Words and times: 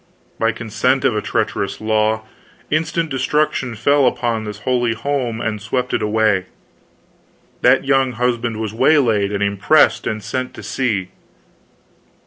By 0.39 0.51
consent 0.51 1.05
of 1.05 1.15
a 1.15 1.21
treacherous 1.21 1.79
law, 1.79 2.23
instant 2.71 3.11
destruction 3.11 3.75
fell 3.75 4.07
upon 4.07 4.45
this 4.45 4.61
holy 4.61 4.93
home 4.95 5.39
and 5.39 5.61
swept 5.61 5.93
it 5.93 6.01
away! 6.01 6.45
That 7.61 7.85
young 7.85 8.13
husband 8.13 8.57
was 8.59 8.73
waylaid 8.73 9.31
and 9.31 9.43
impressed, 9.43 10.07
and 10.07 10.23
sent 10.23 10.55
to 10.55 10.63
sea. 10.63 11.09